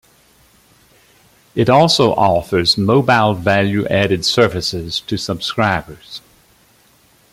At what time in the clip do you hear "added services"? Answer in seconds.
3.85-4.99